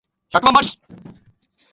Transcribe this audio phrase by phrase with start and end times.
[0.31, 0.79] 百万馬力